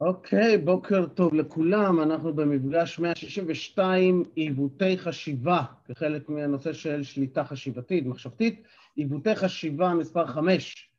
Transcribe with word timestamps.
אוקיי, 0.00 0.58
בוקר 0.58 1.06
טוב 1.06 1.34
לכולם, 1.34 2.00
אנחנו 2.00 2.34
במפגש 2.34 2.98
162, 2.98 4.24
עיוותי 4.34 4.98
חשיבה, 4.98 5.62
כחלק 5.84 6.28
מהנושא 6.28 6.72
של 6.72 7.02
שליטה 7.02 7.44
חשיבתית, 7.44 8.06
מחשבתית, 8.06 8.62
עיוותי 8.96 9.34
חשיבה 9.34 9.94
מספר 9.94 10.26
5. 10.26 10.90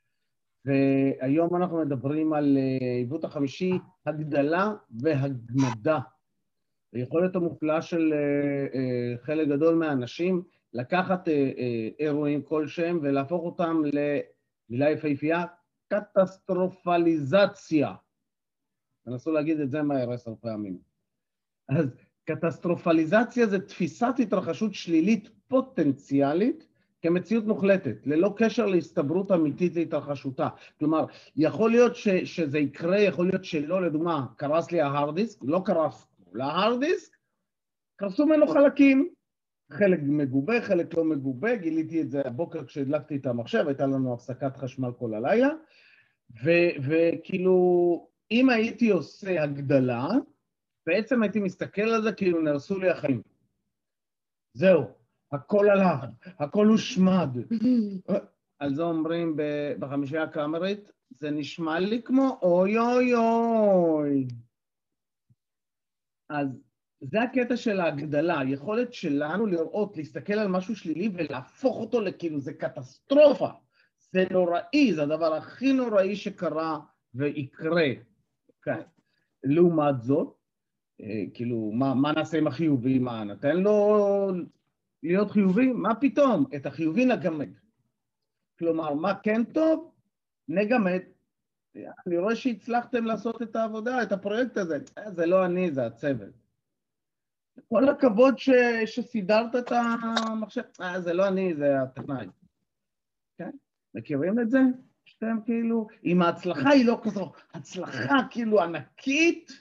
והיום 0.65 1.55
אנחנו 1.55 1.77
מדברים 1.77 2.33
על 2.33 2.57
אה, 2.57 2.95
עיוות 2.97 3.23
החמישי, 3.23 3.73
הגדלה 4.05 4.73
והגמדה. 5.01 5.99
היכולת 6.93 7.35
המופלאה 7.35 7.81
של 7.81 8.13
אה, 8.13 8.79
אה, 8.79 9.17
חלק 9.17 9.47
גדול 9.47 9.75
מהאנשים 9.75 10.43
לקחת 10.73 11.27
אירועים 11.99 12.41
כלשהם 12.41 12.99
ולהפוך 13.01 13.43
אותם 13.43 13.81
למילה 13.85 14.89
יפהפייה, 14.89 15.45
קטסטרופליזציה. 15.91 17.93
תנסו 19.05 19.31
להגיד 19.31 19.59
את 19.59 19.71
זה 19.71 19.81
מהר 19.81 20.11
עשר 20.11 20.33
פעמים. 20.41 20.77
אז 21.69 21.85
קטסטרופליזציה 22.25 23.47
זה 23.47 23.67
תפיסת 23.67 24.13
התרחשות 24.19 24.73
שלילית 24.73 25.29
פוטנציאלית 25.47 26.67
כמציאות 27.01 27.45
מוחלטת, 27.45 27.97
ללא 28.05 28.33
קשר 28.37 28.65
להסתברות 28.65 29.31
אמיתית 29.31 29.75
להתרחשותה. 29.75 30.47
כלומר, 30.79 31.05
יכול 31.35 31.71
להיות 31.71 31.95
ש, 31.95 32.07
שזה 32.07 32.59
יקרה, 32.59 32.99
יכול 32.99 33.27
להיות 33.27 33.45
שלא, 33.45 33.81
לדוגמה, 33.81 34.25
קרס 34.35 34.71
לי 34.71 34.81
ההארד 34.81 35.15
דיסק, 35.15 35.39
לא 35.43 35.61
קרס 35.65 36.07
להארד 36.33 36.79
דיסק, 36.79 37.17
קרסו 37.95 38.25
ממנו 38.25 38.47
חלקים, 38.47 39.09
חלק 39.71 39.99
מגובה, 40.03 40.61
חלק 40.61 40.93
לא 40.93 41.03
מגובה, 41.03 41.55
גיליתי 41.55 42.01
את 42.01 42.11
זה 42.11 42.21
הבוקר 42.25 42.65
כשהדלקתי 42.65 43.15
את 43.15 43.25
המחשב, 43.25 43.63
הייתה 43.67 43.85
לנו 43.85 44.13
הפסקת 44.13 44.57
חשמל 44.57 44.91
כל 44.99 45.13
הלילה, 45.13 45.49
וכאילו, 46.83 48.07
אם 48.31 48.49
הייתי 48.49 48.89
עושה 48.89 49.43
הגדלה, 49.43 50.07
בעצם 50.87 51.23
הייתי 51.23 51.39
מסתכל 51.39 51.81
על 51.81 52.03
זה 52.03 52.11
כאילו 52.11 52.41
נהרסו 52.41 52.79
לי 52.79 52.89
החיים. 52.89 53.21
זהו, 54.53 54.83
הכל 55.31 55.69
הלך, 55.69 56.05
הכל 56.39 56.67
הושמד. 56.67 57.29
על 58.59 58.75
זה 58.75 58.83
אומרים 58.83 59.35
בחמישייה 59.79 60.23
הקאמרית, 60.23 60.91
זה 61.09 61.31
נשמע 61.31 61.79
לי 61.79 62.01
כמו 62.03 62.39
אוי 62.41 62.77
אוי 62.77 63.13
אוי. 63.15 64.27
אז 66.29 66.47
זה 67.01 67.21
הקטע 67.21 67.57
של 67.57 67.79
ההגדלה, 67.79 68.39
היכולת 68.39 68.93
שלנו 68.93 69.45
לראות, 69.45 69.97
להסתכל 69.97 70.33
על 70.33 70.47
משהו 70.47 70.75
שלילי 70.75 71.09
ולהפוך 71.13 71.77
אותו 71.77 72.01
לכאילו 72.01 72.39
זה 72.39 72.53
קטסטרופה. 72.53 73.49
זה 74.11 74.25
נוראי, 74.31 74.93
זה 74.95 75.03
הדבר 75.03 75.33
הכי 75.33 75.73
נוראי 75.73 76.15
שקרה 76.15 76.79
ויקרה. 77.13 77.81
כן. 78.61 78.81
לעומת 79.43 80.01
זאת, 80.01 80.37
אה, 81.01 81.23
כאילו, 81.33 81.71
מה, 81.73 81.93
מה 81.93 82.11
נעשה 82.11 82.37
עם 82.37 82.47
החיובי? 82.47 82.99
מה, 82.99 83.23
נתן 83.23 83.57
לו 83.57 84.31
להיות 85.03 85.31
חיובי? 85.31 85.71
מה 85.71 85.95
פתאום? 85.95 86.45
את 86.55 86.65
החיובי 86.65 87.05
נגמד. 87.05 87.49
כלומר, 88.59 88.93
מה 88.93 89.19
כן 89.23 89.43
טוב? 89.43 89.91
נגמד. 90.47 91.01
אני 92.07 92.17
רואה 92.17 92.35
שהצלחתם 92.35 93.05
לעשות 93.05 93.41
את 93.41 93.55
העבודה, 93.55 94.03
את 94.03 94.11
הפרויקט 94.11 94.57
הזה. 94.57 94.77
אה, 94.97 95.11
זה 95.11 95.25
לא 95.25 95.45
אני, 95.45 95.71
זה 95.71 95.85
הצוות. 95.85 96.33
כל 97.69 97.89
הכבוד 97.89 98.37
ש... 98.37 98.49
שסידרת 98.85 99.55
את 99.55 99.71
המחשב. 99.71 100.61
אה, 100.81 101.01
זה 101.01 101.13
לא 101.13 101.27
אני, 101.27 101.55
זה 101.55 101.81
הטכנאי. 101.81 102.27
כן? 103.37 103.51
מכירים 103.95 104.39
את 104.39 104.49
זה? 104.49 104.59
שאתם 105.05 105.37
כאילו, 105.45 105.87
אם 106.05 106.21
ההצלחה 106.21 106.69
היא 106.69 106.85
לא 106.85 106.99
כזו, 107.03 107.31
הצלחה 107.53 108.17
כאילו 108.29 108.61
ענקית, 108.61 109.51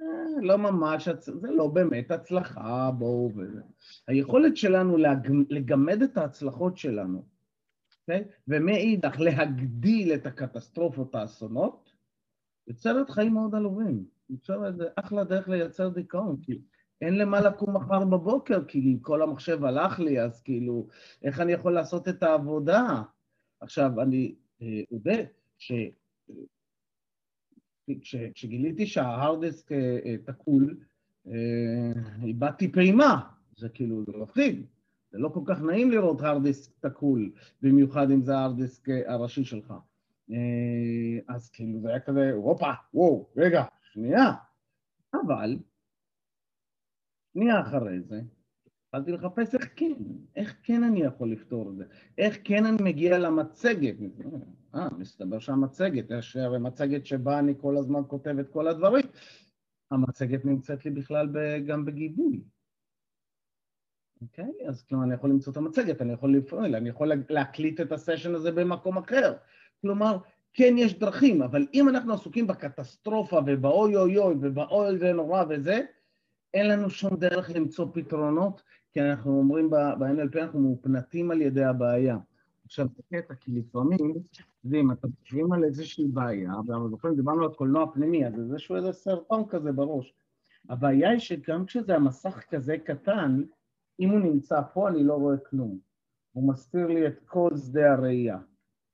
אה, 0.00 0.42
לא 0.42 0.58
ממש, 0.58 1.08
זה 1.18 1.50
לא 1.50 1.66
באמת 1.66 2.10
הצלחה, 2.10 2.90
בואו 2.98 3.32
וזה. 3.36 3.60
היכולת 4.08 4.56
שלנו 4.56 4.96
לגמד 5.50 6.02
את 6.02 6.16
ההצלחות 6.16 6.76
שלנו, 6.78 7.18
okay? 7.18 7.92
אוקיי? 8.00 8.24
ומאידך 8.48 9.20
להגדיל 9.20 10.14
את 10.14 10.26
הקטסטרופות, 10.26 11.14
האסונות, 11.14 11.90
יוצרת 12.66 13.10
חיים 13.10 13.34
מאוד 13.34 13.54
עלובים. 13.54 14.04
יוצרת 14.30 14.74
אחלה 14.96 15.24
דרך 15.24 15.48
לייצר 15.48 15.88
דיכאון, 15.88 16.36
כי 16.42 16.60
אין 17.00 17.18
למה 17.18 17.40
לקום 17.40 17.76
מחר 17.76 18.04
בבוקר, 18.04 18.64
כי 18.64 18.98
כל 19.02 19.22
המחשב 19.22 19.64
הלך 19.64 20.00
לי, 20.00 20.20
אז 20.20 20.42
כאילו, 20.42 20.88
איך 21.22 21.40
אני 21.40 21.52
יכול 21.52 21.74
לעשות 21.74 22.08
את 22.08 22.22
העבודה? 22.22 23.02
עכשיו, 23.64 24.00
אני 24.00 24.34
אודה 24.92 25.16
ש... 25.58 25.72
כשגיליתי 28.34 28.86
שההארד 28.86 29.44
דיסק 29.44 29.72
אה, 29.72 29.98
אה, 30.04 30.16
תקול, 30.24 30.76
אה, 31.26 31.92
איבדתי 32.22 32.72
פעימה, 32.72 33.20
זה 33.56 33.68
כאילו, 33.68 34.04
מפחיד, 34.22 34.66
זה 35.10 35.18
לא 35.18 35.28
כל 35.28 35.40
כך 35.46 35.62
נעים 35.62 35.90
לראות 35.90 36.20
הארד 36.20 36.42
דיסק 36.42 36.70
תקול, 36.80 37.32
במיוחד 37.62 38.10
אם 38.10 38.22
זה 38.22 38.36
ההארד 38.36 38.56
דיסק 38.56 38.88
הראשי 39.06 39.44
שלך. 39.44 39.74
אז 41.28 41.50
כאילו 41.50 41.80
זה 41.80 41.88
היה 41.88 42.00
כזה, 42.00 42.32
הופה, 42.32 42.72
וואו, 42.94 43.26
רגע, 43.36 43.64
שנייה. 43.92 44.32
אבל, 45.14 45.56
שנייה 47.32 47.60
אחרי 47.60 48.00
זה, 48.00 48.20
התחלתי 48.94 49.12
לחפש 49.12 49.54
איך 49.54 49.68
כן, 49.76 49.92
איך 50.36 50.56
כן 50.62 50.84
אני 50.84 51.02
יכול 51.02 51.32
לפתור 51.32 51.70
את 51.70 51.76
זה, 51.76 51.84
איך 52.18 52.38
כן 52.44 52.66
אני 52.66 52.82
מגיע 52.82 53.18
למצגת. 53.18 53.94
אה, 54.74 54.88
מסתבר 54.98 55.38
שהמצגת, 55.38 56.04
יש 56.10 56.36
הרי 56.36 56.58
מצגת 56.58 57.06
שבה 57.06 57.38
אני 57.38 57.54
כל 57.58 57.76
הזמן 57.76 58.00
כותב 58.08 58.38
את 58.40 58.48
כל 58.48 58.68
הדברים, 58.68 59.04
המצגת 59.90 60.44
נמצאת 60.44 60.84
לי 60.84 60.90
בכלל 60.90 61.28
גם 61.66 61.84
בגיבוי. 61.84 62.40
אוקיי? 64.22 64.52
אז 64.68 64.82
כלומר, 64.82 65.04
אני 65.04 65.14
יכול 65.14 65.30
למצוא 65.30 65.52
את 65.52 65.56
המצגת, 65.56 66.02
אני 66.02 66.12
יכול 66.12 66.36
לפעול, 66.36 66.74
אני 66.74 66.88
יכול 66.88 67.12
להקליט 67.28 67.80
את 67.80 67.92
הסשן 67.92 68.34
הזה 68.34 68.52
במקום 68.52 68.98
אחר. 68.98 69.36
כלומר, 69.80 70.18
כן 70.52 70.74
יש 70.78 70.98
דרכים, 70.98 71.42
אבל 71.42 71.66
אם 71.74 71.88
אנחנו 71.88 72.14
עסוקים 72.14 72.46
בקטסטרופה 72.46 73.40
ובאוי 73.46 73.96
אוי 73.96 74.18
אוי 74.18 74.34
ובאוי 74.40 74.98
זה 74.98 75.12
נורא 75.12 75.44
וזה, 75.48 75.80
אין 76.54 76.68
לנו 76.68 76.90
שום 76.90 77.16
דרך 77.16 77.50
למצוא 77.50 77.86
פתרונות, 77.92 78.62
כי 78.94 79.00
אנחנו 79.00 79.38
אומרים 79.38 79.70
ב-NLP, 79.70 80.38
אנחנו 80.42 80.60
מאופנתים 80.60 81.30
על 81.30 81.42
ידי 81.42 81.64
הבעיה. 81.64 82.18
עכשיו, 82.64 82.86
זה 82.96 83.02
קטע, 83.12 83.34
כי 83.34 83.52
לפעמים, 83.52 83.98
אם 84.72 84.92
אתם 84.92 85.08
חושבים 85.20 85.52
על 85.52 85.64
איזושהי 85.64 86.06
בעיה, 86.08 86.52
ואנחנו 86.66 86.88
זוכרים, 86.90 87.16
דיברנו 87.16 87.44
על 87.44 87.54
קולנוע 87.54 87.92
פנימי, 87.94 88.26
אז 88.26 88.34
זה 88.34 88.42
איזשהו 88.42 88.76
איזה 88.76 88.92
סרטון 88.92 89.44
כזה 89.48 89.72
בראש. 89.72 90.14
הבעיה 90.68 91.10
היא 91.10 91.18
שגם 91.18 91.66
כשזה 91.66 91.94
המסך 91.94 92.44
כזה 92.50 92.78
קטן, 92.78 93.42
אם 94.00 94.10
הוא 94.10 94.20
נמצא 94.20 94.60
פה, 94.74 94.88
אני 94.88 95.04
לא 95.04 95.14
רואה 95.14 95.36
כלום. 95.36 95.78
הוא 96.32 96.48
מסתיר 96.48 96.86
לי 96.86 97.06
את 97.06 97.20
כל 97.26 97.50
שדה 97.56 97.92
הראייה, 97.92 98.38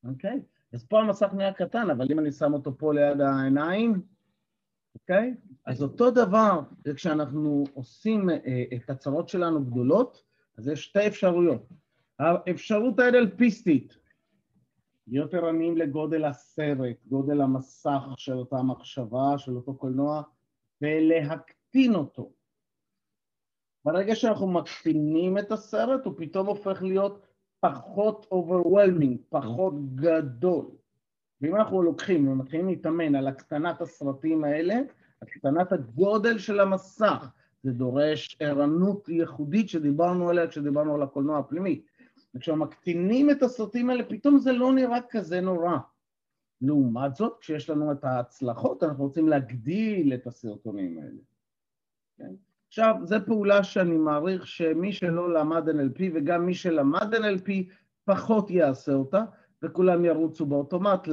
אוקיי? 0.05 0.41
אז 0.73 0.85
פה 0.85 1.01
המסך 1.01 1.31
נהיה 1.33 1.53
קטן, 1.53 1.91
אבל 1.91 2.07
אם 2.13 2.19
אני 2.19 2.33
שם 2.33 2.53
אותו 2.53 2.79
פה 2.79 2.95
ליד 2.95 3.21
העיניים, 3.21 4.03
אוקיי? 5.03 5.35
אז 5.67 5.83
אותו 5.83 6.11
דבר, 6.11 6.61
כשאנחנו 6.95 7.65
עושים 7.75 8.31
אה, 8.31 8.65
את 8.77 8.91
הצרות 8.91 9.29
שלנו 9.29 9.65
גדולות, 9.65 10.23
אז 10.59 10.69
יש 10.69 10.85
שתי 10.85 11.07
אפשרויות. 11.07 11.63
האפשרות 12.19 12.99
האנלפיסטית, 12.99 13.97
להיות 15.07 15.35
ערניים 15.35 15.77
לגודל 15.77 16.25
הסרט, 16.25 16.97
גודל 17.07 17.41
המסך 17.41 18.03
של 18.17 18.33
אותה 18.33 18.63
מחשבה, 18.63 19.39
של 19.39 19.57
אותו 19.57 19.75
קולנוע, 19.75 20.23
ולהקטין 20.83 21.95
אותו. 21.95 22.33
ברגע 23.85 24.15
שאנחנו 24.15 24.49
מקטינים 24.49 25.39
את 25.39 25.53
הסרט, 25.53 26.05
הוא 26.05 26.15
פתאום 26.17 26.47
הופך 26.47 26.83
להיות 26.83 27.27
פחות 27.61 28.27
overwhelming, 28.33 29.17
פחות 29.29 29.75
גדול. 29.95 30.67
ואם 31.41 31.57
אנחנו 31.57 31.83
לוקחים 31.83 32.29
ומתחילים 32.29 32.69
להתאמן 32.69 33.15
על 33.15 33.27
הקטנת 33.27 33.81
הסרטים 33.81 34.45
האלה, 34.45 34.81
הקטנת 35.23 35.73
הגודל 35.73 36.39
של 36.39 36.61
המסך, 36.61 37.31
זה 37.63 37.73
דורש 37.73 38.37
ערנות 38.41 39.09
ייחודית 39.09 39.69
שדיברנו 39.69 40.29
עליה 40.29 40.47
כשדיברנו 40.47 40.95
על 40.95 41.03
הקולנוע 41.03 41.39
הפנימי. 41.39 41.83
וכשמקטינים 42.35 43.31
את 43.31 43.43
הסרטים 43.43 43.91
האלה, 43.91 44.05
פתאום 44.05 44.39
זה 44.39 44.53
לא 44.53 44.73
נראה 44.73 44.99
כזה 45.11 45.41
נורא. 45.41 45.77
לעומת 46.63 47.15
זאת, 47.15 47.39
כשיש 47.41 47.71
לנו 47.71 47.93
את 47.93 48.05
ההצלחות, 48.05 48.83
אנחנו 48.83 49.05
רוצים 49.05 49.29
להגדיל 49.29 50.15
את 50.15 50.27
הסרטונים 50.27 50.99
האלה. 50.99 51.21
כן? 52.19 52.35
עכשיו, 52.69 52.95
זו 53.03 53.17
פעולה 53.27 53.65
שאני 53.65 53.97
מעריך 53.97 54.47
שמי 54.47 54.93
שלא 54.93 55.35
למד 55.35 55.69
NLP 55.69 56.03
וגם 56.15 56.47
מי 56.47 56.55
שלמד 56.55 57.15
NLP 57.15 57.51
פחות 58.05 58.51
יעשה 58.51 58.93
אותה, 58.93 59.25
וכולם 59.63 60.05
ירוצו 60.05 60.47
באוטומט 60.47 61.09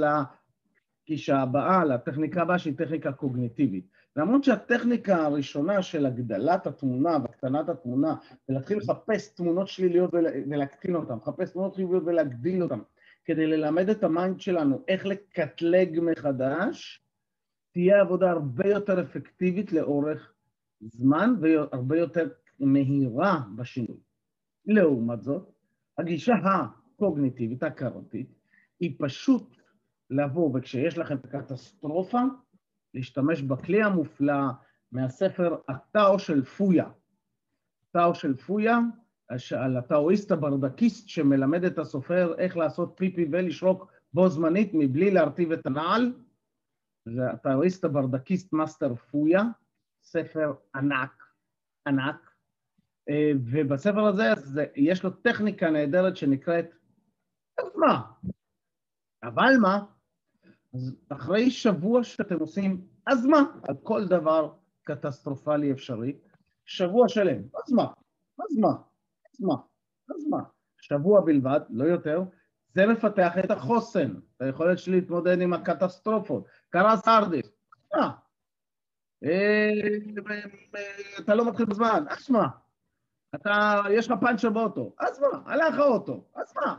לגישה 1.07 1.39
הבאה, 1.39 1.85
לטכניקה 1.85 2.41
הבאה 2.41 2.59
שהיא 2.59 2.77
טכניקה 2.77 3.11
קוגניטיבית. 3.11 3.85
למרות 4.15 4.43
שהטכניקה 4.43 5.15
הראשונה 5.15 5.81
של 5.81 6.05
הגדלת 6.05 6.67
התמונה 6.67 7.17
והקטנת 7.21 7.69
התמונה, 7.69 8.15
ולהתחיל 8.49 8.77
לחפש 8.77 9.35
תמונות 9.35 9.67
שליליות 9.67 10.13
ולהקטין 10.13 10.95
אותן, 10.95 11.13
לחפש 11.15 11.51
תמונות 11.51 11.75
חיוביות 11.75 12.03
ולהגדיל 12.05 12.63
אותן, 12.63 12.79
כדי 13.25 13.47
ללמד 13.47 13.89
את 13.89 14.03
ה 14.03 14.11
mind 14.11 14.41
שלנו 14.41 14.81
איך 14.87 15.05
לקטלג 15.05 15.99
מחדש, 16.01 17.01
תהיה 17.73 18.01
עבודה 18.01 18.31
הרבה 18.31 18.67
יותר 18.67 19.01
אפקטיבית 19.01 19.71
לאורך 19.71 20.33
זמן 20.81 21.33
והרבה 21.41 21.97
יותר 21.97 22.29
מהירה 22.59 23.41
בשינוי. 23.55 23.97
לעומת 24.65 25.23
זאת, 25.23 25.49
הגישה 25.97 26.33
הקוגניטיבית, 26.43 27.63
הכרתית, 27.63 28.27
היא 28.79 28.95
פשוט 28.99 29.56
לבוא, 30.09 30.51
וכשיש 30.53 30.97
לכם 30.97 31.15
את 31.17 31.25
הקטסטרופה, 31.25 32.21
להשתמש 32.93 33.41
בכלי 33.41 33.83
המופלא 33.83 34.43
מהספר 34.91 35.57
הטאו 35.69 36.19
של 36.19 36.43
פו-יה. 36.43 36.89
הטאו 37.89 38.15
של 38.15 38.37
פויה, 38.37 38.79
על 39.57 39.77
הטאואיסט 39.77 40.31
הברדקיסט 40.31 41.09
שמלמד 41.09 41.63
את 41.63 41.77
הסופר 41.77 42.35
איך 42.37 42.57
לעשות 42.57 42.93
פיפי 42.95 43.27
ולשרוק 43.31 43.91
בו 44.13 44.29
זמנית 44.29 44.71
מבלי 44.73 45.11
להרטיב 45.11 45.51
את 45.51 45.65
הנעל. 45.65 46.13
זה 47.05 47.29
הטאואיסט 47.29 47.85
הברדקיסט 47.85 48.53
מאסטר 48.53 48.95
פויה, 48.95 49.43
ספר 50.03 50.53
ענק, 50.75 51.23
ענק, 51.87 52.31
אה, 53.09 53.31
ובספר 53.35 54.07
הזה 54.07 54.23
זה, 54.35 54.65
יש 54.75 55.03
לו 55.03 55.09
טכניקה 55.09 55.69
נהדרת 55.69 56.17
שנקראת 56.17 56.65
מה? 57.75 58.01
אבל 59.23 59.53
מה? 59.61 59.85
אז 60.73 60.95
אחרי 61.09 61.51
שבוע 61.51 62.03
שאתם 62.03 62.39
עושים 62.39 62.87
אז 63.07 63.25
מה? 63.25 63.43
על 63.67 63.75
כל 63.83 64.07
דבר 64.07 64.53
קטסטרופלי 64.83 65.71
אפשרי, 65.71 66.17
שבוע 66.65 67.09
שלם, 67.09 67.41
אז 67.41 67.73
מה? 67.73 67.83
אז 68.39 68.57
מה? 68.57 68.69
אז 69.33 69.41
מה? 69.41 69.55
אז 70.15 70.27
מה? 70.29 70.43
שבוע 70.77 71.21
בלבד, 71.21 71.59
לא 71.69 71.83
יותר, 71.83 72.23
זה 72.73 72.85
מפתח 72.87 73.33
את 73.43 73.51
החוסן, 73.51 74.11
את 74.35 74.41
היכולת 74.41 74.79
שלי 74.79 74.99
להתמודד 75.01 75.41
עם 75.41 75.53
הקטסטרופות. 75.53 76.47
קרה 76.69 76.97
סרדיס, 76.97 77.51
מה? 77.95 78.11
אה, 79.23 79.71
אתה 81.19 81.35
לא 81.35 81.49
מתחיל 81.49 81.65
בזמן, 81.65 82.03
אז 82.09 82.29
מה? 82.29 82.47
אתה, 83.35 83.81
יש 83.91 84.11
לך 84.11 84.19
פאנצ'ר 84.21 84.49
באוטו, 84.49 84.95
אז 84.99 85.19
מה? 85.19 85.51
הלך 85.51 85.79
האוטו, 85.79 86.25
אז 86.35 86.53
מה? 86.55 86.77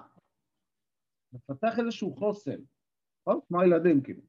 מפתח 1.33 1.79
איזשהו 1.79 2.17
חוסן, 2.17 2.61
נכון? 3.29 3.41
כמו 3.49 3.61
הילדים 3.61 4.01
כאילו. 4.01 4.21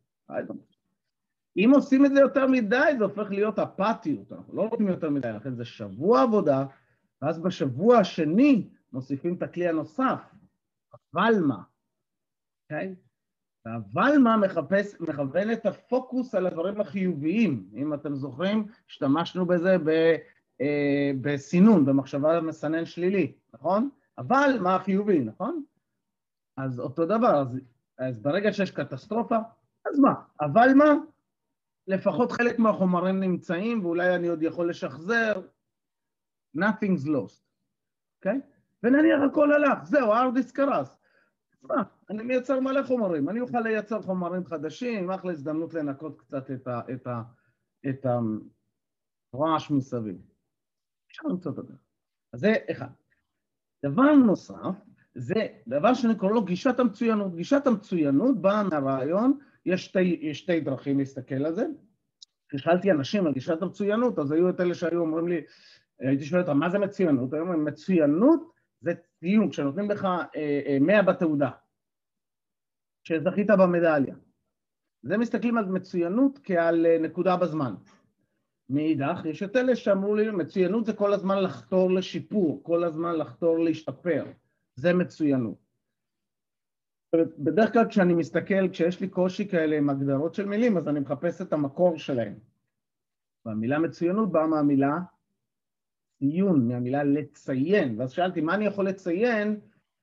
אם 1.57 1.72
עושים 1.75 2.06
את 2.06 2.12
זה 2.13 2.19
יותר 2.19 2.48
מדי, 2.48 2.96
זה 2.98 3.04
הופך 3.04 3.30
להיות 3.30 3.60
אפתיות, 3.60 4.31
אנחנו 4.31 4.56
לא 4.56 4.62
רוצים 4.62 4.88
יותר 4.88 5.10
מדי, 5.10 5.31
לכן 5.36 5.56
זה 5.56 5.66
שבוע 5.66 6.22
עבודה, 6.22 6.66
ואז 7.22 7.40
בשבוע 7.40 7.98
השני 7.98 8.69
מוסיפים 8.94 9.36
את 9.36 9.44
הכלי 9.44 9.68
הנוסף, 9.68 10.22
אבל 11.13 11.34
מה, 11.48 11.62
אוקיי? 12.63 12.96
Okay? 12.98 13.10
אבל 13.66 14.18
מה 14.18 14.38
מחפש, 14.38 15.01
מכוון 15.01 15.51
את 15.51 15.66
הפוקוס 15.66 16.36
על 16.36 16.48
הדברים 16.48 16.81
החיוביים. 16.81 17.69
אם 17.74 17.94
אתם 17.94 18.16
זוכרים, 18.16 18.68
השתמשנו 18.90 19.46
בזה 19.46 19.78
ב, 19.86 19.90
אה, 20.62 21.12
בסינון, 21.22 21.86
במחשבה 21.86 22.42
מסנן 22.42 22.86
שלילי, 22.86 23.34
נכון? 23.54 23.90
אבל 24.18 24.57
מה 24.62 24.75
החיובי, 24.75 25.19
נכון? 25.19 25.63
אז 26.57 26.80
אותו 26.80 27.06
דבר, 27.06 27.42
אז, 27.42 27.60
אז 28.00 28.19
ברגע 28.19 28.54
שיש 28.54 28.72
קטסטרופה, 28.72 29.38
אז 29.86 30.00
מה? 30.00 30.13
אבל 30.42 30.69
מה? 30.75 30.94
לפחות 31.88 32.31
חלק 32.31 32.60
מהחומרים 32.60 33.19
נמצאים, 33.19 33.86
ואולי 33.86 34.16
אני 34.16 34.28
עוד 34.28 34.44
יכול 34.44 34.69
לשחזר, 34.69 35.42
nothing's 36.57 37.06
lost, 37.06 37.44
אוקיי? 38.18 38.38
Okay? 38.38 38.60
ונניח 38.84 39.19
הכל 39.31 39.54
הלך, 39.54 39.84
זהו, 39.84 40.13
הארדיסק 40.13 40.56
קרס. 40.56 40.96
מה, 41.62 41.84
אני 42.10 42.24
מייצר 42.24 42.60
מלא 42.60 42.84
חומרים, 42.84 43.30
אני 43.30 43.40
אוכל 43.40 43.60
לייצר 43.60 44.01
חומרים 44.01 44.46
חדשים, 44.46 45.12
אחלה 45.12 45.31
הזדמנות 45.31 45.74
לנקות 45.74 46.22
קצת 46.22 46.51
את, 46.51 46.68
ה, 46.68 46.81
את, 46.94 47.07
ה, 47.07 47.22
את 47.90 48.06
הרעש 49.34 49.72
מסביב. 49.72 50.22
אפשר 51.07 51.28
למצוא 51.28 51.51
את 51.51 51.57
הדרך. 51.57 51.80
אז 52.34 52.40
זה 52.40 52.54
אחד. 52.72 52.90
דבר 53.86 54.16
נוסף, 54.16 54.75
זה 55.19 55.48
דבר 55.68 55.94
שאני 55.94 56.16
קורא 56.16 56.31
לו 56.31 56.45
גישת 56.45 56.80
המצוינות. 56.80 57.36
גישת 57.36 57.68
המצוינות 57.68 58.42
באה 58.42 58.63
מהרעיון, 58.63 59.38
יש 59.66 59.86
שתי, 59.86 60.33
שתי 60.33 60.60
דרכים 60.60 61.00
להסתכל 61.00 61.45
על 61.45 61.56
זה. 61.56 61.66
כששאלתי 62.50 62.92
אנשים 62.92 63.27
על 63.27 63.33
גישת 63.33 63.62
המצוינות, 63.62 64.19
אז 64.19 64.31
היו 64.31 64.50
את 64.50 64.60
אלה 64.60 64.74
שהיו 64.74 65.00
אומרים 65.00 65.27
לי, 65.27 65.42
הייתי 66.00 66.25
שואל 66.25 66.42
אותם, 66.42 66.57
מה 66.57 66.69
זה 66.69 66.80
מצוינות? 66.80 67.33
היו 67.33 67.42
אומרים, 67.42 67.66
מצוינות 67.66 68.51
זה 68.81 68.92
ציון, 69.19 69.50
כשנותנים 69.50 69.92
לך 69.92 70.06
אה, 70.06 70.62
אה, 70.68 70.77
100 70.81 71.01
בתעודה, 71.01 71.50
שזכית 73.04 73.48
במדליה. 73.50 74.15
זה 75.04 75.18
מסתכלים 75.18 75.57
על 75.57 75.65
מצוינות 75.65 76.39
כעל 76.44 76.86
אה, 76.86 76.98
נקודה 77.00 77.38
בזמן. 77.38 77.74
מאידך, 78.69 79.22
יש 79.25 79.44
את 79.44 79.56
אלה 79.56 79.75
שאמרו 79.75 80.15
לי, 80.15 80.31
מצוינות 80.31 80.86
זה 80.86 80.94
כל 80.94 81.13
הזמן 81.13 81.44
לחתור 81.44 81.92
לשיפור, 81.92 82.63
כל 82.63 82.83
הזמן 82.83 83.15
לחתור 83.15 83.60
להשתפר, 83.60 84.25
זה 84.79 84.93
מצוינות. 84.93 85.57
בדרך 87.37 87.73
כלל 87.73 87.89
כשאני 87.89 88.13
מסתכל, 88.13 88.69
כשיש 88.71 89.01
לי 89.01 89.09
קושי 89.09 89.47
כאלה 89.47 89.77
עם 89.77 89.89
הגדרות 89.89 90.33
של 90.35 90.45
מילים, 90.45 90.77
אז 90.77 90.87
אני 90.87 90.99
מחפש 90.99 91.41
את 91.41 91.53
המקור 91.53 91.97
שלהם. 91.97 92.39
והמילה 93.45 93.79
מצוינות 93.79 94.31
באה 94.31 94.47
מהמילה 94.47 94.97
ציון, 96.19 96.67
מהמילה 96.67 97.03
לציין, 97.03 97.99
ואז 97.99 98.11
שאלתי 98.11 98.41
מה 98.41 98.55
אני 98.55 98.65
יכול 98.65 98.87
לציין 98.87 99.59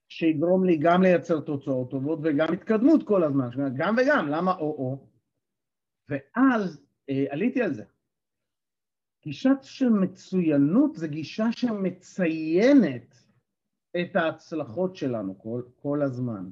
שיגרום 0.09 0.65
לי 0.65 0.77
גם 0.77 1.03
לייצר 1.03 1.41
תוצאות 1.41 1.91
טובות 1.91 2.19
וגם 2.23 2.53
התקדמות 2.53 3.03
כל 3.03 3.25
הזמן, 3.25 3.49
גם 3.77 3.97
וגם, 3.99 4.29
למה 4.29 4.55
או-או? 4.55 5.07
ואז 6.09 6.87
אה, 7.11 7.25
עליתי 7.31 7.63
על 7.63 7.75
זה. 7.75 7.85
גישה 9.25 9.51
של 9.63 9.89
מצוינות 9.89 10.97
זה 10.97 11.09
גישה 11.09 11.53
שמציינת 11.53 13.26
את 14.01 14.17
ההצלחות 14.17 14.97
שלנו 14.97 15.39
כל, 15.39 15.63
כל 15.83 16.03
הזמן. 16.03 16.51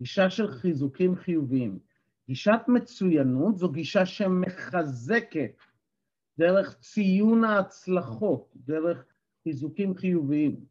גישה 0.00 0.30
של 0.30 0.48
חיזוקים 0.48 1.16
חיוביים. 1.16 1.78
גישת 2.28 2.60
מצוינות 2.68 3.58
זו 3.58 3.72
גישה 3.72 4.06
שמחזקת 4.06 5.56
דרך 6.38 6.78
ציון 6.80 7.44
ההצלחות, 7.44 8.52
דרך 8.56 9.04
חיזוקים 9.42 9.94
חיוביים, 9.94 10.64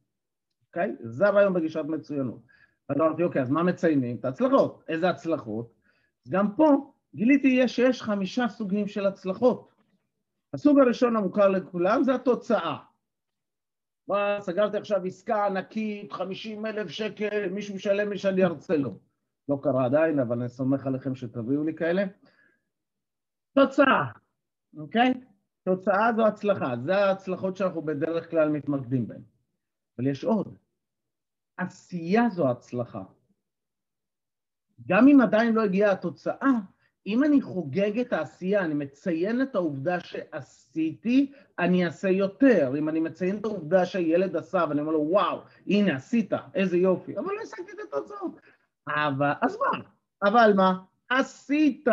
אוקיי? 0.67 0.95
זה 0.99 1.27
הרעיון 1.27 1.53
בגישת 1.53 1.83
מצוינות. 1.87 2.41
אז 2.89 2.97
אמרתי, 2.97 3.23
אוקיי, 3.23 3.41
אז 3.41 3.49
מה 3.49 3.63
מציינים? 3.63 4.15
את 4.15 4.25
ההצלחות. 4.25 4.83
איזה 4.87 5.09
הצלחות? 5.09 5.73
אז 6.25 6.31
גם 6.31 6.55
פה 6.55 6.93
גיליתי 7.15 7.67
שיש 7.67 8.01
חמישה 8.01 8.47
סוגים 8.47 8.87
של 8.87 9.05
הצלחות. 9.05 9.71
הסוג 10.53 10.79
הראשון 10.79 11.15
המוכר 11.15 11.47
לכולם 11.49 12.03
זה 12.03 12.15
התוצאה. 12.15 12.77
מה, 14.07 14.37
סגרתי 14.39 14.77
עכשיו 14.77 15.05
עסקה 15.05 15.45
ענקית, 15.45 16.11
50 16.13 16.65
אלף 16.65 16.89
שקל, 16.89 17.49
מישהו 17.49 17.75
משלם 17.75 18.11
לי 18.11 18.17
שאני 18.17 18.43
ארצה 18.43 18.77
לו. 18.77 18.99
לא 19.49 19.59
קרה 19.63 19.85
עדיין, 19.85 20.19
אבל 20.19 20.39
אני 20.39 20.49
סומך 20.49 20.87
עליכם 20.87 21.15
שתביאו 21.15 21.63
לי 21.63 21.75
כאלה. 21.75 22.03
תוצאה, 23.53 24.05
אוקיי? 24.77 25.13
תוצאה 25.63 26.13
זו 26.15 26.27
הצלחה, 26.27 26.73
זה 26.85 26.95
ההצלחות 26.95 27.57
שאנחנו 27.57 27.81
בדרך 27.81 28.29
כלל 28.29 28.49
מתמקדים 28.49 29.07
בהן. 29.07 29.21
אבל 29.97 30.07
יש 30.07 30.23
עוד, 30.23 30.57
עשייה 31.57 32.29
זו 32.29 32.51
הצלחה. 32.51 33.03
גם 34.87 35.07
אם 35.07 35.21
עדיין 35.21 35.53
לא 35.53 35.63
הגיעה 35.63 35.91
התוצאה, 35.91 36.51
אם 37.07 37.23
אני 37.23 37.41
חוגג 37.41 37.99
את 37.99 38.13
העשייה, 38.13 38.65
אני 38.65 38.73
מציין 38.73 39.41
את 39.41 39.55
העובדה 39.55 39.99
שעשיתי, 39.99 41.31
אני 41.59 41.85
אעשה 41.85 42.09
יותר. 42.09 42.73
אם 42.77 42.89
אני 42.89 42.99
מציין 42.99 43.37
את 43.37 43.45
העובדה 43.45 43.85
שהילד 43.85 44.35
עשה, 44.35 44.65
ואני 44.69 44.81
אומר 44.81 44.91
לו, 44.91 45.07
וואו, 45.09 45.41
הנה, 45.67 45.95
עשית, 45.95 46.33
איזה 46.55 46.77
יופי, 46.77 47.17
אבל 47.17 47.33
לא 47.33 47.41
השגתי 47.43 47.71
את 47.71 47.93
התוצאות. 47.93 48.41
אבל, 48.87 49.31
אז 49.41 49.57
מה? 49.57 49.79
אבל 50.23 50.53
מה? 50.55 50.79
עשית. 51.09 51.87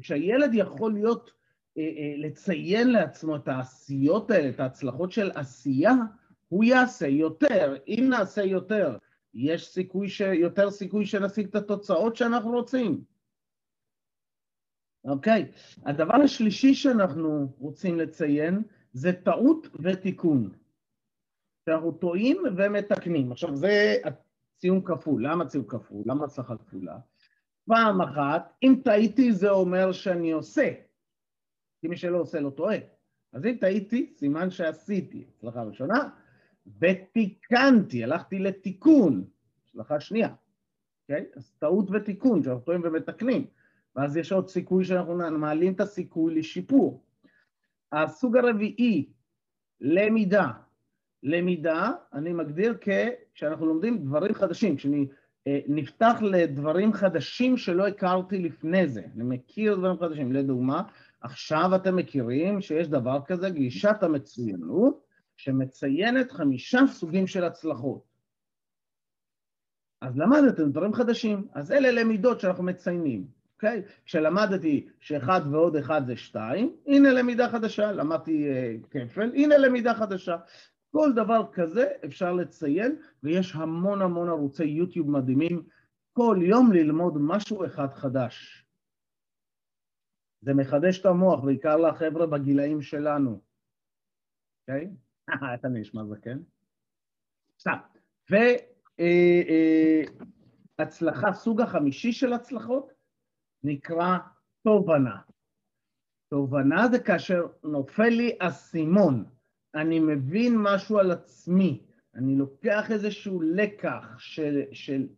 כשהילד 0.00 0.50
יכול 0.54 0.92
להיות 0.92 1.30
אה, 1.78 1.82
אה, 1.82 2.14
לציין 2.16 2.90
לעצמו 2.92 3.36
את 3.36 3.48
העשיות 3.48 4.30
האלה, 4.30 4.48
את 4.48 4.60
ההצלחות 4.60 5.12
של 5.12 5.30
עשייה, 5.34 5.94
הוא 6.48 6.64
יעשה 6.64 7.06
יותר. 7.06 7.76
אם 7.88 8.06
נעשה 8.10 8.42
יותר, 8.42 8.96
יש 9.34 9.68
סיכוי 9.68 10.08
ש... 10.08 10.20
יותר 10.20 10.70
סיכוי 10.70 11.06
שנשיג 11.06 11.46
את 11.46 11.54
התוצאות 11.54 12.16
שאנחנו 12.16 12.50
רוצים. 12.50 13.04
אוקיי, 15.04 15.50
הדבר 15.86 16.14
השלישי 16.14 16.74
שאנחנו 16.74 17.52
רוצים 17.58 17.98
לציין 17.98 18.62
זה 18.92 19.12
טעות 19.12 19.66
ותיקון. 19.82 20.50
שאנחנו 21.68 21.92
טועים 21.92 22.36
ומתקנים. 22.56 23.32
עכשיו 23.32 23.56
זה 23.56 23.96
ציון 24.56 24.82
כפול. 24.84 25.26
למה 25.26 25.46
ציון 25.46 25.64
כפול? 25.68 26.02
למה 26.06 26.24
הצלחה 26.24 26.56
כפולה? 26.56 26.98
פעם 27.66 28.00
אחת, 28.00 28.52
אם 28.62 28.80
טעיתי 28.84 29.32
זה 29.32 29.50
אומר 29.50 29.92
שאני 29.92 30.32
עושה. 30.32 30.72
כי 31.80 31.88
מי 31.88 31.96
שלא 31.96 32.18
עושה 32.20 32.40
לא 32.40 32.50
טועה. 32.50 32.76
אז 33.32 33.46
אם 33.46 33.56
טעיתי, 33.60 34.12
סימן 34.16 34.50
שעשיתי. 34.50 35.24
הצלחה 35.36 35.62
ראשונה, 35.62 36.08
ותיקנתי, 36.80 38.04
הלכתי 38.04 38.38
לתיקון. 38.38 39.24
הצלחה 39.64 40.00
שנייה. 40.00 40.34
אוקיי? 41.02 41.26
אז 41.36 41.52
טעות 41.58 41.90
ותיקון, 41.90 42.42
שאנחנו 42.42 42.60
טועים 42.64 42.80
ומתקנים, 42.84 43.46
ואז 43.96 44.16
יש 44.16 44.32
עוד 44.32 44.48
סיכוי 44.48 44.84
שאנחנו 44.84 45.14
מעלים 45.38 45.72
את 45.72 45.80
הסיכוי 45.80 46.34
לשיפור. 46.34 47.04
הסוג 47.92 48.36
הרביעי, 48.36 49.12
למידה. 49.80 50.50
למידה, 51.22 51.92
אני 52.12 52.32
מגדיר 52.32 52.78
כשאנחנו 53.34 53.66
לומדים 53.66 53.98
דברים 53.98 54.34
חדשים, 54.34 54.76
כשאני 54.76 55.06
אה, 55.46 55.60
נפתח 55.66 56.16
לדברים 56.22 56.92
חדשים 56.92 57.56
שלא 57.56 57.86
הכרתי 57.86 58.38
לפני 58.38 58.88
זה. 58.88 59.02
אני 59.14 59.24
מכיר 59.24 59.74
דברים 59.74 59.98
חדשים. 59.98 60.32
לדוגמה, 60.32 60.82
עכשיו 61.20 61.70
אתם 61.76 61.96
מכירים 61.96 62.60
שיש 62.60 62.88
דבר 62.88 63.18
כזה, 63.26 63.50
גישת 63.50 64.02
המצוינות, 64.02 65.04
שמציינת 65.36 66.32
חמישה 66.32 66.80
סוגים 66.86 67.26
של 67.26 67.44
הצלחות. 67.44 68.08
אז 70.00 70.18
למדתם 70.18 70.70
דברים 70.70 70.92
חדשים, 70.92 71.48
אז 71.52 71.72
אלה 71.72 71.90
למידות 71.90 72.40
שאנחנו 72.40 72.64
מציינים, 72.64 73.26
אוקיי? 73.58 73.82
כשלמדתי 74.04 74.86
שאחד 75.00 75.40
ועוד 75.50 75.76
אחד 75.76 76.06
זה 76.06 76.16
שתיים, 76.16 76.76
הנה 76.86 77.10
למידה 77.10 77.48
חדשה, 77.48 77.92
למדתי 77.92 78.48
uh, 78.48 78.86
כפל, 78.90 79.30
הנה 79.34 79.58
למידה 79.58 79.94
חדשה. 79.94 80.36
כל 80.90 81.12
דבר 81.14 81.52
כזה 81.52 81.86
אפשר 82.04 82.32
לציין, 82.32 82.96
ויש 83.22 83.54
המון 83.54 84.02
המון 84.02 84.28
ערוצי 84.28 84.64
יוטיוב 84.64 85.10
מדהימים, 85.10 85.62
כל 86.12 86.38
יום 86.42 86.72
ללמוד 86.72 87.14
משהו 87.20 87.66
אחד 87.66 87.88
חדש. 87.92 88.64
זה 90.40 90.54
מחדש 90.54 91.00
את 91.00 91.06
המוח, 91.06 91.44
בעיקר 91.44 91.76
לחבר'ה 91.76 92.26
בגילאים 92.26 92.82
שלנו, 92.82 93.40
אוקיי? 94.60 94.90
אתה 95.54 95.68
נשמע 95.68 96.04
זקן? 96.04 96.38
סתם. 97.60 97.78
והצלחה, 100.78 101.32
סוג 101.32 101.60
החמישי 101.60 102.12
של 102.12 102.32
הצלחות, 102.32 102.97
נקרא 103.64 104.18
תובנה. 104.62 105.20
תובנה 106.30 106.88
זה 106.88 106.98
כאשר 106.98 107.46
נופל 107.64 108.08
לי 108.08 108.36
אסימון, 108.38 109.24
אני 109.74 110.00
מבין 110.00 110.54
משהו 110.58 110.98
על 110.98 111.10
עצמי, 111.10 111.82
אני 112.14 112.36
לוקח 112.36 112.90
איזשהו 112.90 113.42
לקח 113.42 114.18
של, 114.18 114.62
של 114.72 115.08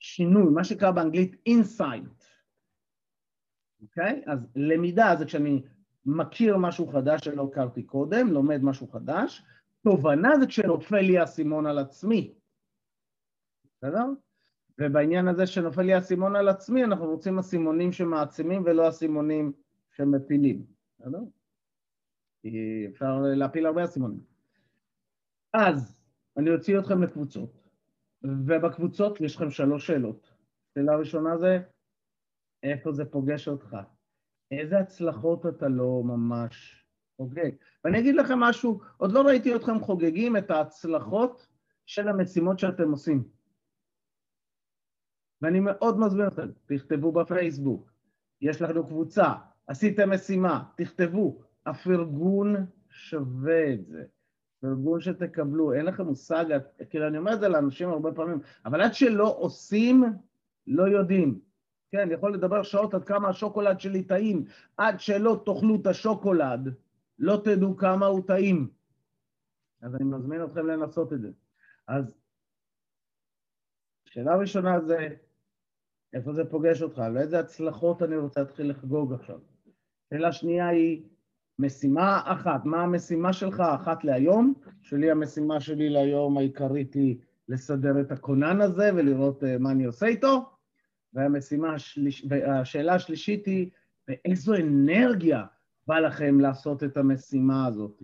שינוי, 0.00 0.52
מה 0.52 0.64
שקרוי 0.64 0.92
באנגלית 0.92 1.36
insight, 1.46 2.24
אוקיי? 3.82 4.22
אז 4.26 4.38
למידה 4.56 5.14
זה 5.18 5.24
כשאני 5.24 5.62
מכיר 6.06 6.56
משהו 6.56 6.86
חדש 6.86 7.24
שלא 7.24 7.48
הכרתי 7.52 7.82
קודם, 7.82 8.28
לומד 8.28 8.60
משהו 8.62 8.88
חדש, 8.88 9.42
תובנה 9.82 10.38
זה 10.40 10.46
כשנופל 10.46 11.00
לי 11.00 11.18
האסימון 11.18 11.66
על 11.66 11.78
עצמי, 11.78 12.34
בסדר? 13.64 14.04
ובעניין 14.80 15.28
הזה 15.28 15.46
שנופל 15.46 15.82
לי 15.82 15.94
האסימון 15.94 16.36
על 16.36 16.48
עצמי, 16.48 16.84
אנחנו 16.84 17.06
רוצים 17.06 17.38
אסימונים 17.38 17.92
שמעצימים 17.92 18.62
ולא 18.64 18.88
אסימונים 18.88 19.52
שמפילים, 19.90 20.66
בסדר? 20.98 21.20
אפשר 22.90 23.20
להפיל 23.20 23.66
הרבה 23.66 23.84
אסימונים. 23.84 24.20
אז 25.52 25.96
אני 26.36 26.50
אוציא 26.50 26.78
אתכם 26.78 27.02
לקבוצות, 27.02 27.68
ובקבוצות 28.22 29.20
יש 29.20 29.36
לכם 29.36 29.50
שלוש 29.50 29.86
שאלות. 29.86 30.34
שאלה 30.74 30.96
ראשונה 30.96 31.38
זה, 31.38 31.58
איפה 32.62 32.92
זה 32.92 33.04
פוגש 33.04 33.48
אותך? 33.48 33.76
איזה 34.50 34.78
הצלחות 34.78 35.46
אתה 35.46 35.68
לא 35.68 36.02
ממש 36.04 36.84
חוגג? 37.16 37.50
ואני 37.84 37.98
אגיד 37.98 38.14
לכם 38.14 38.38
משהו, 38.38 38.80
עוד 38.96 39.12
לא 39.12 39.22
ראיתי 39.22 39.56
אתכם 39.56 39.80
חוגגים 39.80 40.36
את 40.36 40.50
ההצלחות 40.50 41.46
של 41.86 42.08
המשימות 42.08 42.58
שאתם 42.58 42.90
עושים. 42.90 43.33
ואני 45.44 45.60
מאוד 45.60 45.98
מזמין 45.98 46.26
אתכם, 46.26 46.48
תכתבו 46.66 47.12
בפייסבוק, 47.12 47.92
יש 48.40 48.62
לנו 48.62 48.86
קבוצה, 48.86 49.32
עשיתם 49.66 50.10
משימה, 50.10 50.64
תכתבו, 50.76 51.42
הפרגון 51.66 52.54
שווה 52.88 53.72
את 53.74 53.86
זה. 53.86 54.04
פרגון 54.60 55.00
שתקבלו, 55.00 55.72
אין 55.72 55.86
לכם 55.86 56.04
מושג, 56.06 56.44
כאילו 56.90 57.06
אני 57.06 57.18
אומר 57.18 57.34
את 57.34 57.40
זה 57.40 57.48
לאנשים 57.48 57.88
הרבה 57.88 58.12
פעמים, 58.12 58.40
אבל 58.64 58.80
עד 58.80 58.94
שלא 58.94 59.36
עושים, 59.38 60.04
לא 60.66 60.82
יודעים. 60.82 61.40
כן, 61.92 62.08
יכול 62.12 62.34
לדבר 62.34 62.62
שעות 62.62 62.94
עד 62.94 63.04
כמה 63.04 63.28
השוקולד 63.28 63.80
שלי 63.80 64.02
טעים, 64.02 64.44
עד 64.76 65.00
שלא 65.00 65.42
תאכלו 65.46 65.76
את 65.80 65.86
השוקולד, 65.86 66.74
לא 67.18 67.40
תדעו 67.44 67.76
כמה 67.76 68.06
הוא 68.06 68.26
טעים. 68.26 68.70
אז 69.82 69.94
אני 69.94 70.04
מזמין 70.04 70.44
אתכם 70.44 70.66
לנסות 70.66 71.12
את 71.12 71.20
זה. 71.20 71.30
אז 71.88 72.04
שאלה 74.04 74.36
ראשונה 74.36 74.80
זה, 74.80 75.08
איפה 76.14 76.32
זה 76.32 76.44
פוגש 76.44 76.82
אותך? 76.82 76.98
על 76.98 77.18
איזה 77.18 77.40
הצלחות 77.40 78.02
אני 78.02 78.16
רוצה 78.16 78.40
להתחיל 78.40 78.70
לחגוג 78.70 79.12
עכשיו? 79.12 79.38
שאלה 80.10 80.32
שנייה 80.32 80.68
היא, 80.68 81.02
משימה 81.58 82.22
אחת, 82.24 82.64
מה 82.64 82.82
המשימה 82.82 83.32
שלך 83.32 83.60
אחת 83.60 84.04
להיום? 84.04 84.54
שלי 84.82 85.10
המשימה 85.10 85.60
שלי 85.60 85.88
להיום 85.88 86.38
העיקרית 86.38 86.94
היא 86.94 87.16
לסדר 87.48 88.00
את 88.00 88.12
הכונן 88.12 88.60
הזה 88.60 88.90
ולראות 88.94 89.42
uh, 89.42 89.46
מה 89.58 89.70
אני 89.70 89.84
עושה 89.84 90.06
איתו. 90.06 90.44
והמשימה 91.12 91.74
השליש... 91.74 92.26
והשאלה 92.28 92.94
השלישית 92.94 93.46
היא, 93.46 93.70
באיזו 94.08 94.54
אנרגיה 94.54 95.44
בא 95.86 95.98
לכם 95.98 96.40
לעשות 96.40 96.84
את 96.84 96.96
המשימה 96.96 97.66
הזאת? 97.66 98.02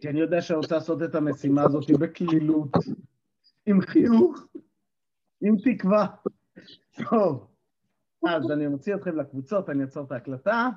כי 0.00 0.08
אני 0.08 0.20
יודע 0.20 0.40
שאני 0.40 0.56
רוצה 0.56 0.74
לעשות 0.74 1.02
את 1.02 1.14
המשימה 1.14 1.62
הזאת 1.62 1.90
בקלילות, 1.90 2.70
עם 3.66 3.80
חיוך, 3.80 4.46
עם 5.40 5.56
תקווה. 5.64 6.06
טוב, 7.10 7.48
אז 8.28 8.50
אני 8.50 8.66
מוציא 8.66 8.94
אתכם 8.94 9.16
לקבוצות, 9.16 9.70
אני 9.70 9.82
אעצור 9.82 10.04
את 10.04 10.12
ההקלטה. 10.12 10.68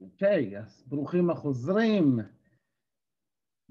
אוקיי, 0.00 0.58
אז 0.58 0.84
ברוכים 0.86 1.30
החוזרים. 1.30 2.18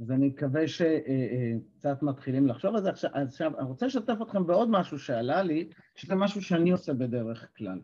אז 0.02 0.12
אני 0.12 0.28
מקווה 0.28 0.68
שקצת 0.68 2.02
מתחילים 2.02 2.48
לחשוב 2.48 2.76
על 2.76 2.82
זה. 2.82 2.90
עכשיו, 3.14 3.60
אני 3.60 3.68
רוצה 3.68 3.86
לשתף 3.86 4.16
אתכם 4.22 4.48
בעוד 4.48 4.70
משהו 4.72 5.00
שעלה 5.00 5.44
לי, 5.44 5.70
שזה 5.96 6.16
משהו 6.16 6.42
שאני 6.42 6.72
עושה 6.72 6.94
בדרך 6.94 7.58
כלל. 7.58 7.82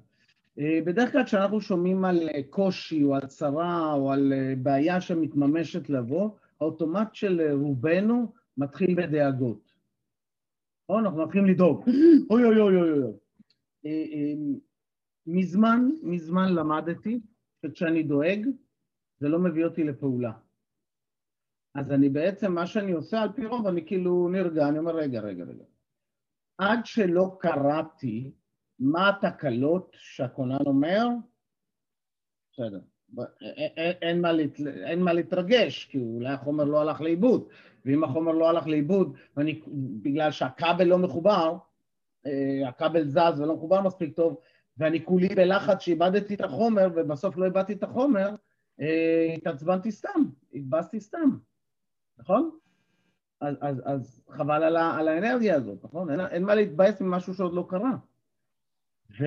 בדרך 0.86 1.12
כלל 1.12 1.24
כשאנחנו 1.24 1.62
שומעים 1.62 2.06
על 2.06 2.30
קושי 2.50 3.04
או 3.04 3.16
על 3.16 3.26
צרה 3.28 3.94
או 3.94 4.12
על 4.12 4.34
בעיה 4.58 5.02
שמתממשת 5.02 5.90
לבוא, 5.90 6.30
האוטומט 6.62 7.16
של 7.16 7.52
רובנו 7.52 8.34
מתחיל 8.58 8.96
בדאגות. 8.96 9.65
נכון? 10.90 11.06
אנחנו 11.06 11.24
מתחילים 11.24 11.48
לדאוג. 11.48 11.84
אוי 12.30 12.44
אוי 12.44 12.60
אוי 12.60 12.76
אוי 12.82 12.92
אוי. 12.92 13.14
מזמן, 15.28 15.90
מזמן 16.04 16.54
למדתי 16.54 17.20
שכשאני 17.62 18.04
דואג, 18.04 18.48
זה 19.20 19.30
לא 19.30 19.40
מביא 19.40 19.66
אותי 19.66 19.84
לפעולה. 19.84 20.32
אז 21.76 21.92
אני 21.92 22.10
בעצם, 22.10 22.54
מה 22.54 22.68
שאני 22.68 22.92
עושה 22.92 23.22
על 23.22 23.32
פי 23.32 23.46
רוב, 23.46 23.68
אני 23.68 23.86
כאילו 23.86 24.30
נרגע, 24.30 24.70
אני 24.70 24.80
אומר, 24.80 24.96
רגע, 24.96 25.20
רגע, 25.22 25.44
רגע. 25.44 25.64
עד 26.58 26.80
שלא 26.86 27.38
קראתי 27.40 28.32
מה 28.80 29.10
התקלות 29.10 29.92
שהכונן 29.94 30.66
אומר, 30.66 31.08
בסדר. 32.52 32.80
אין 34.02 34.22
מה, 34.22 34.32
להת... 34.32 34.60
אין 34.60 35.00
מה 35.00 35.14
להתרגש, 35.14 35.86
כי 35.86 35.98
אולי 35.98 36.30
החומר 36.30 36.64
לא 36.64 36.82
הלך 36.82 37.02
לאיבוד, 37.02 37.50
ואם 37.86 38.04
החומר 38.04 38.32
לא 38.32 38.50
הלך 38.50 38.68
לאיבוד, 38.68 39.18
ואני, 39.38 39.62
בגלל 40.02 40.32
שהכבל 40.32 40.84
לא 40.84 40.98
מחובר, 40.98 41.58
אה, 42.26 42.70
הכבל 42.70 43.08
זז 43.08 43.40
ולא 43.40 43.56
מחובר 43.56 43.82
מספיק 43.82 44.16
טוב, 44.16 44.38
ואני 44.78 45.06
כולי 45.06 45.28
בלחץ 45.28 45.80
שאיבדתי 45.80 46.36
את 46.36 46.42
החומר, 46.42 46.88
ובסוף 46.96 47.38
לא 47.38 47.46
איבדתי 47.46 47.74
את 47.74 47.84
החומר, 47.84 48.30
אה, 48.82 49.34
התעצבנתי 49.38 49.92
סתם, 49.92 50.24
התבאסתי 50.54 51.00
סתם, 51.00 51.30
נכון? 52.18 52.52
אז, 53.42 53.56
אז, 53.62 53.82
אז 53.86 54.22
חבל 54.30 54.64
על, 54.64 54.76
ה, 54.76 54.98
על 54.98 55.08
האנרגיה 55.08 55.56
הזאת, 55.56 55.84
נכון? 55.84 56.10
אין, 56.10 56.20
אין 56.20 56.44
מה 56.44 56.56
להתבאס 56.56 57.02
ממשהו 57.02 57.34
שעוד 57.34 57.54
לא 57.54 57.66
קרה. 57.70 57.96
ו... 59.20 59.26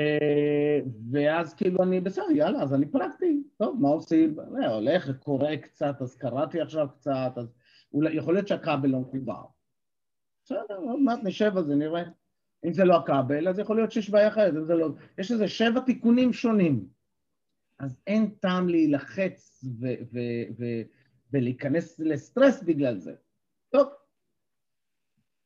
ואז 1.10 1.54
כאילו 1.54 1.82
אני 1.82 2.00
בסדר, 2.00 2.30
יאללה, 2.30 2.62
אז 2.62 2.74
אני 2.74 2.86
פרקטי, 2.86 3.42
טוב, 3.56 3.76
מה 3.80 3.88
עושים? 3.88 4.36
אה, 4.40 4.74
הולך, 4.74 5.10
קורא 5.18 5.56
קצת, 5.56 6.02
אז 6.02 6.14
קראתי 6.14 6.60
עכשיו 6.60 6.88
קצת, 6.94 7.32
אז 7.36 7.54
יכול 8.10 8.34
להיות 8.34 8.48
שהכבל 8.48 8.88
לא 8.88 9.00
מחובר. 9.00 9.42
בסדר, 10.44 10.76
עוד 10.76 11.00
מעט 11.00 11.18
נשב 11.22 11.52
על 11.56 11.64
זה, 11.64 11.74
נראה. 11.74 12.02
אם 12.64 12.72
זה 12.72 12.84
לא 12.84 12.96
הכבל, 12.96 13.48
אז 13.48 13.58
יכול 13.58 13.76
להיות 13.76 13.92
שיש 13.92 14.10
בעיה 14.10 14.28
אחרת, 14.28 14.54
אם 14.54 14.64
זה 14.64 14.74
לא... 14.74 14.88
יש 15.18 15.32
איזה 15.32 15.48
שבע 15.48 15.80
תיקונים 15.80 16.32
שונים. 16.32 16.88
אז 17.78 18.00
אין 18.06 18.30
טעם 18.40 18.68
להילחץ 18.68 19.64
ולהיכנס 21.32 21.98
לסטרס 21.98 22.62
בגלל 22.62 22.98
זה. 22.98 23.14
טוב. 23.70 23.88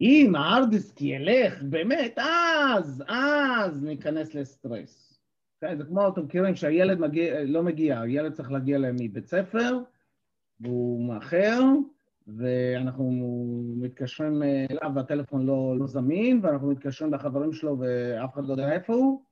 אם 0.00 0.32
הארדיסק 0.36 1.02
ילך 1.02 1.62
באמת, 1.62 2.18
אז, 2.18 3.04
אז 3.08 3.82
ניכנס 3.82 4.34
לסטרס. 4.34 5.18
Okay, 5.64 5.76
זה 5.76 5.84
כמו, 5.84 6.08
אתם 6.08 6.24
מכירים, 6.24 6.56
שהילד 6.56 6.98
מגיע, 6.98 7.44
לא 7.44 7.62
מגיע, 7.62 8.00
הילד 8.00 8.32
צריך 8.32 8.50
להגיע 8.50 8.78
מבית 8.78 9.26
ספר, 9.26 9.78
והוא 10.60 11.08
מאחר, 11.08 11.60
ואנחנו 12.26 13.10
מתקשרים 13.76 14.42
אליו 14.42 14.90
והטלפון 14.94 15.46
לא, 15.46 15.74
לא 15.78 15.86
זמין, 15.86 16.40
ואנחנו 16.42 16.70
מתקשרים 16.70 17.14
לחברים 17.14 17.52
שלו 17.52 17.78
ואף 17.78 18.34
אחד 18.34 18.44
לא 18.44 18.52
יודע 18.52 18.72
איפה 18.72 18.94
הוא, 18.94 19.24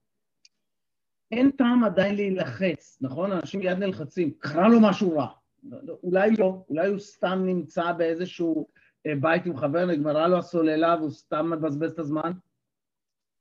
אין 1.33 1.51
טעם 1.51 1.85
עדיין 1.85 2.15
להילחץ, 2.15 2.99
נכון? 3.01 3.33
אנשים 3.33 3.61
מיד 3.61 3.79
נלחצים, 3.79 4.31
קרה 4.39 4.69
לו 4.69 4.81
משהו 4.81 5.17
רע. 5.17 5.27
אולי 6.03 6.31
לא, 6.39 6.65
אולי 6.69 6.89
הוא 6.89 6.99
סתם 6.99 7.43
נמצא 7.47 7.93
באיזשהו 7.93 8.69
אה, 9.07 9.13
בית 9.21 9.47
עם 9.47 9.57
חבר, 9.57 9.87
נגמרה 9.87 10.29
לו 10.29 10.39
הסוללה 10.39 10.97
והוא 10.99 11.11
סתם 11.11 11.51
מבזבז 11.51 11.93
את 11.93 11.99
הזמן, 11.99 12.33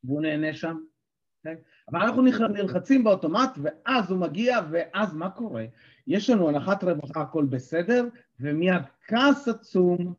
והוא 0.03 0.21
נהנה 0.21 0.53
שם. 0.53 0.77
Okay? 0.77 1.49
אוקיי? 1.49 1.63
אבל 1.91 2.01
אנחנו 2.01 2.21
נלחצים 2.49 3.03
באוטומט, 3.03 3.57
ואז 3.61 4.11
הוא 4.11 4.19
מגיע, 4.19 4.59
ואז 4.71 5.13
מה 5.13 5.29
קורה? 5.29 5.65
יש 6.07 6.29
לנו 6.29 6.49
הנחת 6.49 6.83
רווחה, 6.83 7.21
הכל 7.21 7.45
בסדר, 7.45 8.07
ומיד 8.39 8.81
כעס 9.07 9.47
עצום, 9.47 10.13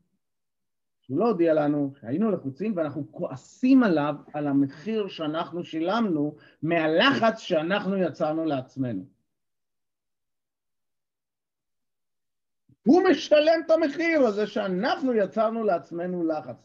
שהוא 1.01 1.19
לא 1.19 1.29
הודיע 1.29 1.55
לנו 1.55 1.93
שהיינו 2.01 2.31
לחוצים, 2.31 2.73
ואנחנו 2.77 3.13
כועסים 3.13 3.83
עליו 3.83 4.15
על 4.33 4.47
המחיר 4.47 5.09
שאנחנו 5.09 5.65
שילמנו 5.65 6.37
מהלחץ 6.63 7.39
שאנחנו 7.39 7.97
יצרנו 7.97 8.45
לעצמנו. 8.45 9.05
הוא 12.87 13.03
משלם 13.11 13.61
את 13.67 13.71
המחיר 13.71 14.21
הזה 14.21 14.47
שאנחנו 14.47 15.15
יצרנו 15.15 15.65
לעצמנו 15.65 16.27
לחץ. 16.27 16.57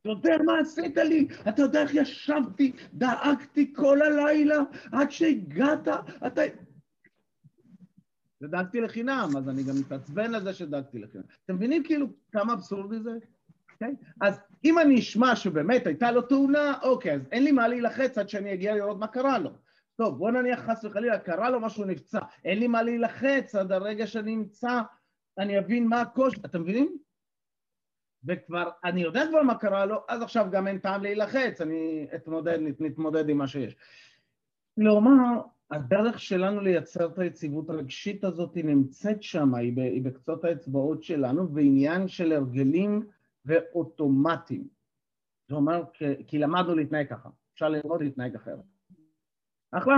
אתה 0.00 0.08
יודע 0.08 0.36
מה 0.46 0.58
עשית 0.58 0.96
לי? 0.96 1.28
אתה 1.48 1.62
יודע 1.62 1.82
איך 1.82 1.94
ישבתי, 1.94 2.72
דאגתי 2.94 3.72
כל 3.76 4.02
הלילה 4.02 4.56
עד 4.92 5.10
שהגעת? 5.10 5.88
אתה... 6.26 6.42
ודאגתי 8.42 8.80
לחינם, 8.80 9.30
אז 9.38 9.48
אני 9.48 9.62
גם 9.62 9.74
מתעצבן 9.80 10.34
על 10.34 10.42
זה 10.42 10.54
שדאגתי 10.54 10.98
לחינם. 10.98 11.24
אתם 11.44 11.54
מבינים 11.54 11.84
כאילו 11.84 12.06
כמה 12.32 12.52
אבסורדי 12.52 13.00
זה? 13.00 13.10
Okay? 13.10 13.38
אוקיי? 13.72 13.94
אז 14.20 14.40
אם 14.64 14.78
אני 14.78 14.98
אשמע 14.98 15.36
שבאמת 15.36 15.86
הייתה 15.86 16.10
לו 16.10 16.22
תאונה, 16.22 16.78
אוקיי, 16.82 17.14
אז 17.14 17.20
אין 17.32 17.44
לי 17.44 17.52
מה 17.52 17.68
להילחץ 17.68 18.18
עד 18.18 18.28
שאני 18.28 18.54
אגיע 18.54 18.74
לראות 18.74 18.98
מה 18.98 19.06
קרה 19.06 19.38
לו. 19.38 19.50
טוב, 19.96 20.18
בוא 20.18 20.30
נניח 20.30 20.60
חס 20.60 20.84
וחלילה, 20.84 21.18
קרה 21.18 21.50
לו 21.50 21.60
משהו 21.60 21.84
נפצע, 21.84 22.20
אין 22.44 22.58
לי 22.58 22.68
מה 22.68 22.82
להילחץ 22.82 23.54
עד 23.54 23.72
הרגע 23.72 24.06
שאני 24.06 24.34
אמצא, 24.34 24.80
אני 25.38 25.58
אבין 25.58 25.86
מה 25.86 26.00
הקושי, 26.00 26.40
אתם 26.44 26.62
מבינים? 26.62 26.98
וכבר, 28.24 28.70
אני 28.84 29.02
יודע 29.02 29.22
כבר 29.28 29.42
מה 29.42 29.58
קרה 29.58 29.86
לו, 29.86 30.04
אז 30.08 30.22
עכשיו 30.22 30.46
גם 30.50 30.66
אין 30.66 30.78
טעם 30.78 31.02
להילחץ, 31.02 31.60
אני 31.60 32.06
אתמודד, 32.14 32.58
נתמודד 32.78 33.28
עם 33.28 33.38
מה 33.38 33.48
שיש. 33.48 33.76
כלומר, 34.74 35.40
הדרך 35.70 36.20
שלנו 36.20 36.60
לייצר 36.60 37.06
את 37.06 37.18
היציבות 37.18 37.70
הרגשית 37.70 38.24
הזאת 38.24 38.54
היא 38.54 38.64
נמצאת 38.64 39.22
שם, 39.22 39.54
היא, 39.54 40.02
בקצות 40.02 40.44
האצבעות 40.44 41.02
שלנו, 41.02 41.54
ועניין 41.54 42.08
של 42.08 42.32
הרגלים 42.32 43.06
ואוטומטים. 43.44 44.68
זה 45.48 45.54
אומר, 45.54 45.82
כי, 45.92 46.04
כי 46.26 46.38
למדנו 46.38 46.74
להתנהג 46.74 47.08
ככה, 47.08 47.28
אפשר 47.54 47.68
ללמוד 47.68 48.02
להתנהג 48.02 48.34
אחרת. 48.34 48.64
אחלה. 49.70 49.96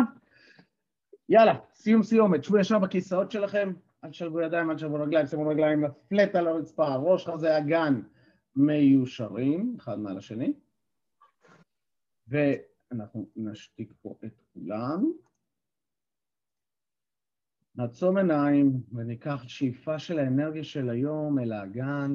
יאללה, 1.29 1.55
סיום 1.75 2.03
סיומת, 2.03 2.45
שבו 2.45 2.59
ישר 2.59 2.79
בכיסאות 2.79 3.31
שלכם, 3.31 3.73
אל 4.05 4.11
תשלבו 4.11 4.41
ידיים, 4.41 4.71
אל 4.71 4.77
תשלבו 4.77 4.95
רגליים, 4.95 5.27
שימו 5.27 5.49
רגליים 5.49 5.85
לפלט 5.85 6.35
על 6.35 6.47
הרצפה, 6.49 6.97
ראש 6.97 7.27
חזה 7.27 7.59
אגן 7.59 8.01
מיושרים, 8.57 9.77
אחד 9.79 9.99
מעל 9.99 10.19
השני. 10.19 10.53
ואנחנו 12.29 13.29
נשתיק 13.37 13.93
פה 14.03 14.15
את 14.25 14.41
כולם. 14.55 15.13
נעצום 17.75 18.17
עיניים 18.17 18.83
וניקח 18.93 19.43
שאיפה 19.49 19.99
של 19.99 20.19
האנרגיה 20.19 20.65
של 20.65 20.91
היום 20.91 21.39
אל 21.39 21.53
האגן. 21.53 22.11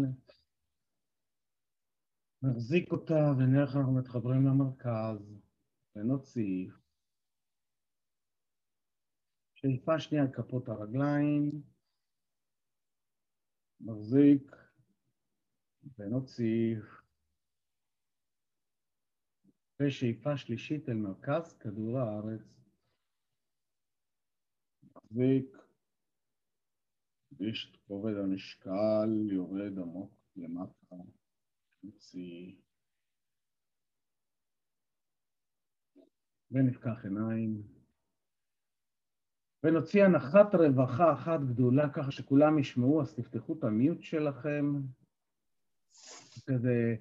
נחזיק 2.42 2.92
אותה 2.92 3.32
ונראה 3.38 3.64
איך 3.64 3.76
אנחנו 3.76 3.94
מתחברים 3.94 4.46
למרכז 4.46 5.42
ונוציא. 5.96 6.70
שאיפה 9.54 10.00
שנייה 10.00 10.24
על 10.24 10.32
כפות 10.34 10.70
הרגליים. 10.70 11.62
מחזיק 13.80 14.52
ונוציא. 15.98 16.76
ושאיפה 19.80 20.38
שלישית 20.38 20.90
אל 20.90 20.94
מרכז 20.94 21.58
כדור 21.60 22.00
הארץ. 22.00 22.65
מחזיק, 25.16 25.58
יש 27.40 27.72
את 27.72 27.80
כובד 27.88 28.14
המשקל, 28.24 29.32
יורד 29.32 29.80
עמוק 29.80 30.14
למטה, 30.36 30.96
מוציא. 31.84 32.56
ונפקח 36.52 37.04
עיניים. 37.04 37.64
ונוציא 39.64 40.04
הנחת 40.04 40.56
רווחה 40.56 41.14
אחת 41.14 41.40
גדולה 41.40 41.90
ככה 41.94 42.12
שכולם 42.12 42.60
ישמעו, 42.60 43.02
אז 43.02 43.16
תפתחו 43.16 43.54
את 43.60 43.64
המיוט 43.64 44.02
שלכם. 44.02 44.66
כזה... 46.48 46.96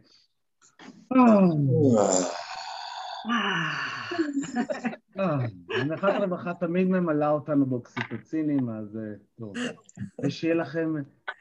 הנחת 5.16 6.12
רווחה 6.20 6.54
תמיד 6.54 6.88
ממלאה 6.88 7.30
אותנו 7.30 7.66
באוקסיטוצינים, 7.66 8.68
אז 8.68 8.98
טוב. 9.38 9.52
ושיהיה 10.24 10.54
לכם 10.54 10.94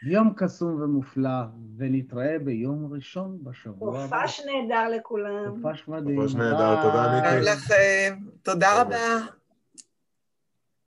יום 0.03 0.33
קסום 0.35 0.81
ומופלא, 0.81 1.29
ונתראה 1.77 2.39
ביום 2.39 2.93
ראשון 2.93 3.37
בשבוע 3.43 4.03
הבא. 4.03 4.17
חופש 4.21 4.41
נהדר 4.45 4.89
לכולם. 4.89 5.61
חופש 5.61 5.87
מדהים. 5.87 6.21
חופש 6.21 6.35
נהדר, 6.35 6.81
תודה 6.81 7.21
מיקי. 7.21 7.49
לכם, 7.49 8.15
תודה 8.43 8.81
רבה. 8.81 9.42